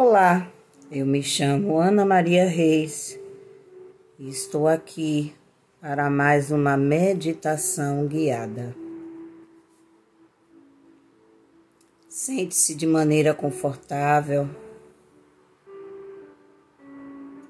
Olá, 0.00 0.48
eu 0.92 1.04
me 1.04 1.24
chamo 1.24 1.76
Ana 1.76 2.06
Maria 2.06 2.46
Reis 2.48 3.18
e 4.16 4.30
estou 4.30 4.68
aqui 4.68 5.34
para 5.80 6.08
mais 6.08 6.52
uma 6.52 6.76
meditação 6.76 8.06
guiada. 8.06 8.76
Sente-se 12.08 12.76
de 12.76 12.86
maneira 12.86 13.34
confortável, 13.34 14.48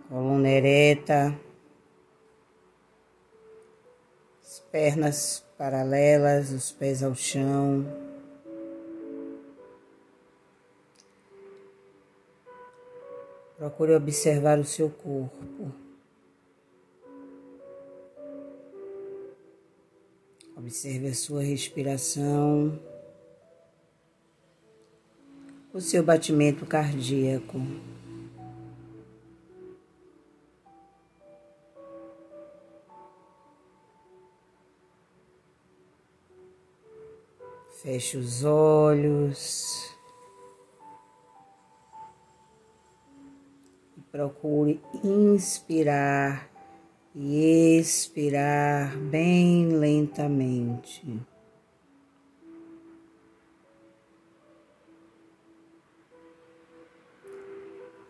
coluna 0.09 0.49
ereta, 0.49 1.39
as 4.43 4.59
pernas 4.73 5.45
paralelas, 5.59 6.51
os 6.51 6.73
pés 6.73 7.03
ao 7.03 7.15
chão. 7.15 8.07
Procure 13.59 13.97
observar 13.97 14.57
o 14.61 14.65
seu 14.65 14.89
corpo. 14.89 15.75
Observe 20.57 21.09
a 21.09 21.15
sua 21.15 21.43
respiração, 21.43 22.79
o 25.75 25.81
seu 25.81 26.05
batimento 26.05 26.65
cardíaco. 26.65 27.59
Feche 37.83 38.17
os 38.17 38.45
olhos. 38.45 39.67
Procure 44.11 44.81
inspirar 45.05 46.48
e 47.14 47.78
expirar 47.78 48.97
bem 48.97 49.69
lentamente. 49.69 51.20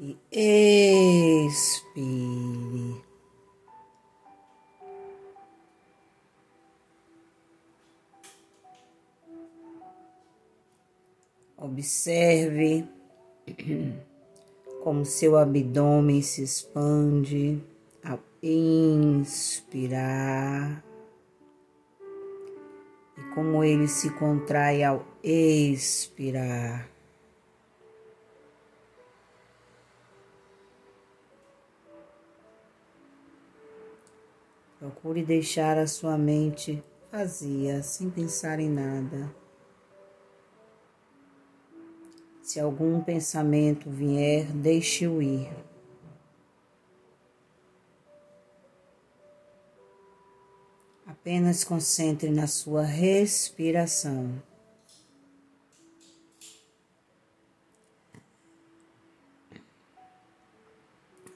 E 0.00 0.16
expire. 1.46 3.04
Observe 11.58 12.88
como 14.82 15.04
seu 15.04 15.36
abdômen 15.36 16.22
se 16.22 16.42
expande 16.42 17.62
ao 18.02 18.18
inspirar 18.42 20.02
e 23.18 23.22
como 23.34 23.62
ele 23.62 23.86
se 23.86 24.08
contrai 24.14 24.82
ao 24.82 25.04
expirar. 25.22 26.88
Procure 34.80 35.22
deixar 35.22 35.76
a 35.76 35.86
sua 35.86 36.16
mente 36.16 36.82
vazia, 37.12 37.82
sem 37.82 38.08
pensar 38.08 38.58
em 38.58 38.70
nada. 38.70 39.30
Se 42.42 42.58
algum 42.58 43.02
pensamento 43.02 43.90
vier, 43.90 44.50
deixe-o 44.50 45.20
ir. 45.20 45.52
Apenas 51.06 51.62
concentre 51.62 52.30
na 52.30 52.46
sua 52.46 52.82
respiração. 52.82 54.42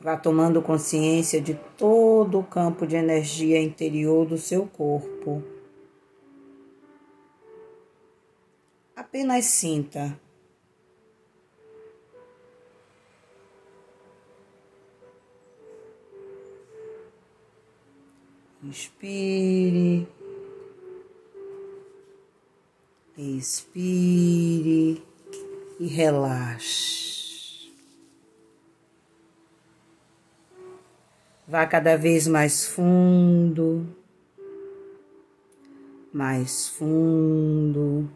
Vá 0.04 0.18
tomando 0.18 0.60
consciência 0.60 1.40
de 1.40 1.54
todo 1.78 2.38
o 2.38 2.44
campo 2.44 2.86
de 2.86 2.94
energia 2.94 3.58
interior 3.58 4.26
do 4.26 4.36
seu 4.36 4.66
corpo. 4.66 5.42
Apenas 8.94 9.46
sinta. 9.46 10.20
Inspire. 18.62 20.06
Expire 23.16 25.02
e 25.80 25.86
relaxe. 25.86 27.03
Vá 31.54 31.64
cada 31.66 31.96
vez 31.96 32.26
mais 32.26 32.66
fundo, 32.66 33.86
mais 36.12 36.66
fundo. 36.66 38.10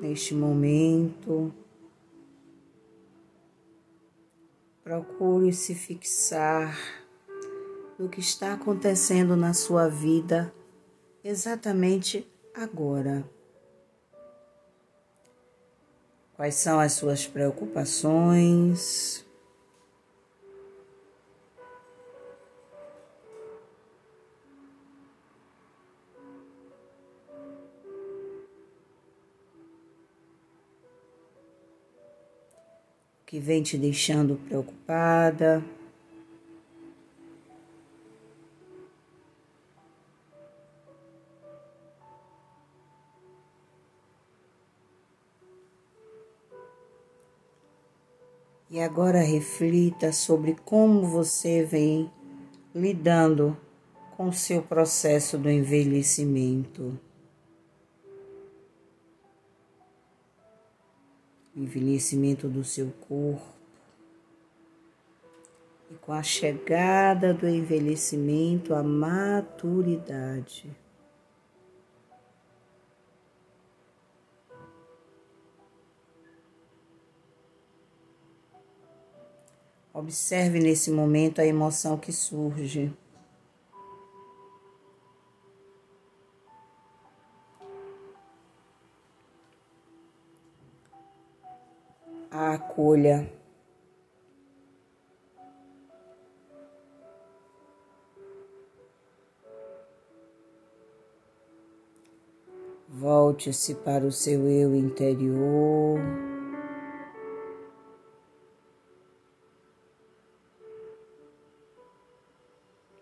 Neste 0.00 0.36
momento, 0.36 1.52
Procure 5.10 5.52
se 5.52 5.74
fixar 5.74 6.78
no 7.98 8.08
que 8.08 8.20
está 8.20 8.54
acontecendo 8.54 9.36
na 9.36 9.52
sua 9.52 9.88
vida 9.88 10.54
exatamente 11.22 12.26
agora. 12.54 13.28
Quais 16.34 16.54
são 16.54 16.78
as 16.78 16.92
suas 16.92 17.26
preocupações? 17.26 19.26
Que 33.30 33.38
vem 33.38 33.62
te 33.62 33.78
deixando 33.78 34.34
preocupada. 34.48 35.64
E 48.68 48.80
agora 48.80 49.20
reflita 49.20 50.10
sobre 50.10 50.56
como 50.64 51.06
você 51.06 51.62
vem 51.62 52.10
lidando 52.74 53.56
com 54.16 54.30
o 54.30 54.32
seu 54.32 54.60
processo 54.60 55.38
do 55.38 55.48
envelhecimento. 55.48 56.98
Envelhecimento 61.62 62.48
do 62.48 62.64
seu 62.64 62.92
corpo. 63.08 63.60
E 65.90 65.94
com 65.94 66.12
a 66.12 66.22
chegada 66.22 67.34
do 67.34 67.48
envelhecimento, 67.48 68.74
a 68.74 68.82
maturidade. 68.82 70.70
Observe 79.92 80.60
nesse 80.60 80.90
momento 80.90 81.40
a 81.40 81.46
emoção 81.46 81.98
que 81.98 82.12
surge. 82.12 82.92
A 92.30 92.54
acolha. 92.54 93.30
Volte-se 102.88 103.74
para 103.76 104.04
o 104.04 104.12
seu 104.12 104.48
eu 104.48 104.74
interior. 104.74 105.98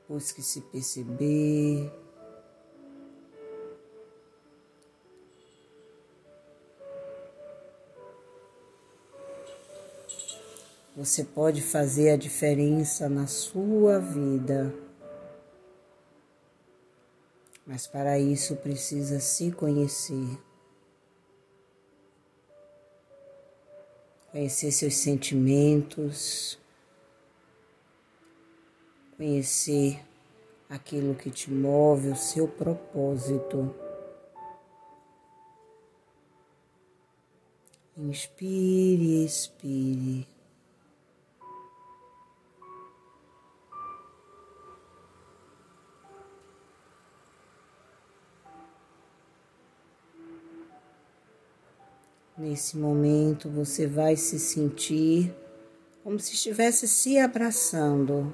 Busque 0.09 0.41
se 0.41 0.61
perceber. 0.63 1.93
Você 10.99 11.23
pode 11.23 11.63
fazer 11.63 12.11
a 12.11 12.17
diferença 12.17 13.09
na 13.09 13.29
sua 13.29 14.01
vida. 14.01 14.75
Mas 17.65 17.87
para 17.87 18.19
isso 18.19 18.57
precisa 18.57 19.21
se 19.21 19.53
conhecer. 19.53 20.27
Conhecer 24.33 24.73
seus 24.73 24.97
sentimentos, 24.97 26.59
conhecer 29.17 30.05
aquilo 30.69 31.15
que 31.15 31.31
te 31.31 31.49
move, 31.49 32.09
o 32.09 32.17
seu 32.17 32.49
propósito. 32.49 33.73
Inspire, 37.97 39.25
expire. 39.25 40.38
Nesse 52.39 52.77
momento 52.77 53.51
você 53.51 53.85
vai 53.85 54.15
se 54.15 54.39
sentir 54.39 55.35
como 56.05 56.21
se 56.21 56.35
estivesse 56.35 56.87
se 56.87 57.19
abraçando, 57.19 58.33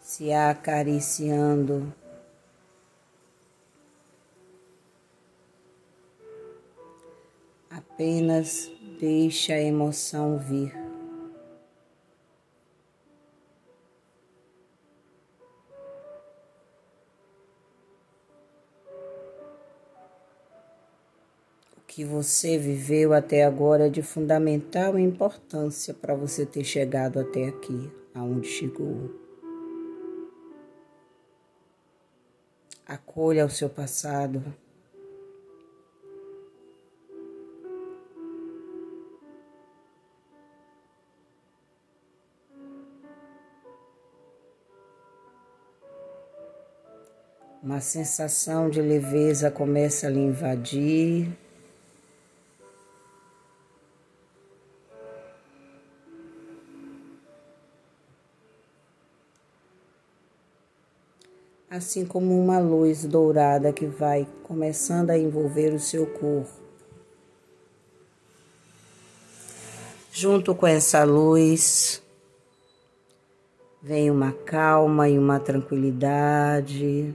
se 0.00 0.32
acariciando. 0.32 1.92
Apenas 7.68 8.70
deixe 8.98 9.52
a 9.52 9.60
emoção 9.60 10.38
vir. 10.38 10.83
Que 21.94 22.04
você 22.04 22.58
viveu 22.58 23.12
até 23.12 23.44
agora 23.44 23.86
é 23.86 23.88
de 23.88 24.02
fundamental 24.02 24.98
importância 24.98 25.94
para 25.94 26.12
você 26.12 26.44
ter 26.44 26.64
chegado 26.64 27.20
até 27.20 27.46
aqui, 27.46 27.88
aonde 28.12 28.48
chegou. 28.48 29.14
Acolha 32.84 33.46
o 33.46 33.48
seu 33.48 33.70
passado. 33.70 34.42
Uma 47.62 47.80
sensação 47.80 48.68
de 48.68 48.82
leveza 48.82 49.48
começa 49.48 50.08
a 50.08 50.10
lhe 50.10 50.18
invadir. 50.18 51.43
Assim 61.74 62.06
como 62.06 62.40
uma 62.40 62.60
luz 62.60 63.04
dourada 63.04 63.72
que 63.72 63.84
vai 63.84 64.28
começando 64.44 65.10
a 65.10 65.18
envolver 65.18 65.74
o 65.74 65.80
seu 65.80 66.06
corpo. 66.06 66.52
Junto 70.12 70.54
com 70.54 70.68
essa 70.68 71.02
luz, 71.02 72.00
vem 73.82 74.08
uma 74.08 74.30
calma 74.30 75.08
e 75.08 75.18
uma 75.18 75.40
tranquilidade. 75.40 77.12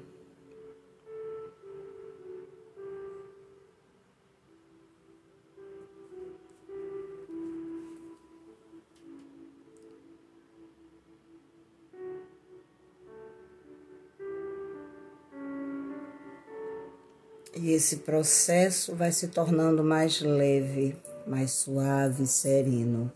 E 17.55 17.71
esse 17.71 17.97
processo 17.97 18.95
vai 18.95 19.11
se 19.11 19.27
tornando 19.27 19.83
mais 19.83 20.21
leve, 20.21 20.95
mais 21.25 21.51
suave, 21.51 22.27
sereno. 22.27 23.11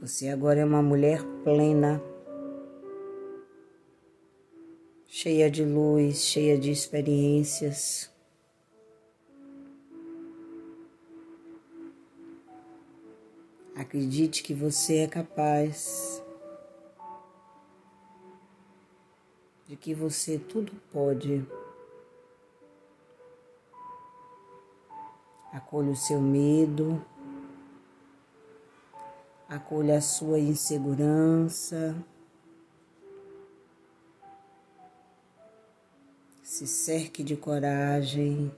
Você 0.00 0.28
agora 0.28 0.60
é 0.60 0.64
uma 0.64 0.82
mulher 0.82 1.20
plena, 1.42 2.00
cheia 5.06 5.50
de 5.50 5.64
luz, 5.64 6.18
cheia 6.18 6.56
de 6.56 6.70
experiências. 6.70 8.15
Acredite 13.76 14.42
que 14.42 14.54
você 14.54 15.00
é 15.00 15.06
capaz, 15.06 16.24
de 19.66 19.76
que 19.76 19.92
você 19.92 20.38
tudo 20.38 20.72
pode. 20.90 21.46
Acolha 25.52 25.90
o 25.90 25.96
seu 25.96 26.22
medo, 26.22 27.04
acolha 29.46 29.98
a 29.98 30.00
sua 30.00 30.38
insegurança. 30.38 31.94
Se 36.42 36.66
cerque 36.66 37.22
de 37.22 37.36
coragem 37.36 38.50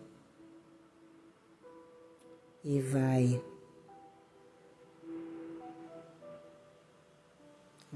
e 2.63 2.81
vai. 2.81 3.58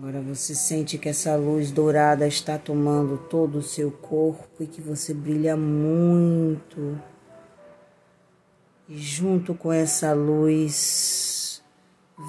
Agora 0.03 0.21
você 0.21 0.53
sente 0.53 0.99
que 0.99 1.09
essa 1.09 1.37
luz 1.37 1.71
dourada 1.71 2.27
está 2.27 2.59
tomando 2.59 3.17
todo 3.29 3.59
o 3.59 3.63
seu 3.63 3.89
corpo 3.89 4.61
e 4.61 4.67
que 4.67 4.81
você 4.81 5.15
brilha 5.15 5.57
muito. 5.57 7.01
E 8.89 8.99
junto 8.99 9.55
com 9.55 9.73
essa 9.73 10.13
luz 10.13 11.63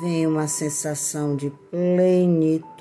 vem 0.01 0.27
uma 0.27 0.47
sensação 0.47 1.35
de 1.35 1.49
plenitude. 1.71 2.77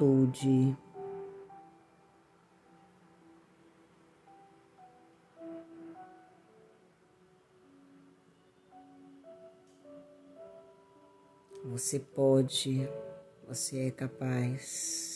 Você 11.64 11.98
pode 11.98 12.86
você 13.54 13.88
é 13.88 13.90
capaz. 13.90 15.11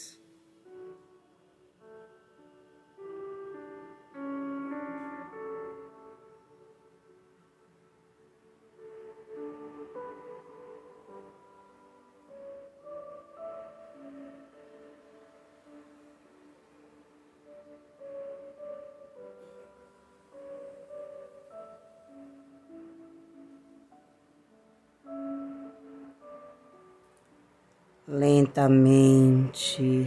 Lentamente, 28.09 30.07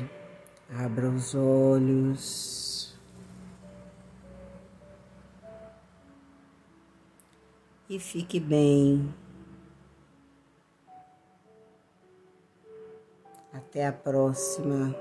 abra 0.73 1.09
os 1.09 1.35
olhos. 1.35 2.97
E 7.89 7.99
fique 7.99 8.39
bem. 8.39 9.13
Até 13.51 13.85
a 13.85 13.91
próxima. 13.91 14.95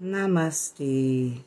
Namastê. 0.00 1.44